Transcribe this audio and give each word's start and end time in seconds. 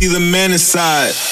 see 0.00 0.08
the 0.08 0.20
man 0.20 0.52
inside. 0.52 1.29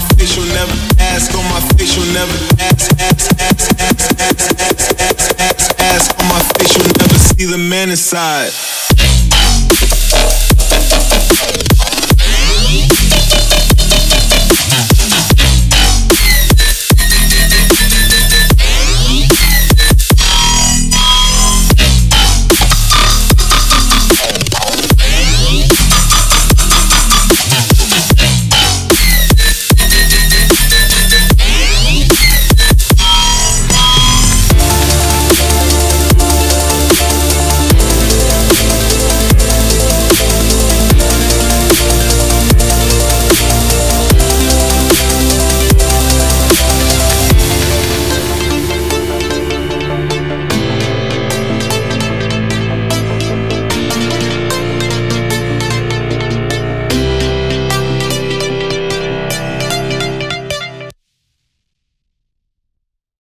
my 0.00 0.08
face, 0.14 0.36
you'll 0.36 0.46
never 0.46 0.72
ask. 0.98 1.34
On 1.34 1.44
my 1.50 1.60
face, 1.76 1.96
you'll 1.96 2.12
never 2.12 2.32
ask. 2.60 2.92
Ask, 3.00 3.32
ask, 3.40 3.80
ask, 3.80 4.20
ask, 4.20 4.60
ask, 4.60 5.00
ask, 5.00 5.40
ask, 5.40 5.80
ask. 5.80 6.20
On 6.20 6.28
my 6.28 6.40
face, 6.54 6.76
you'll 6.76 6.86
never 6.98 7.18
see 7.18 7.44
the 7.44 7.58
man 7.58 7.90
inside. 7.90 8.52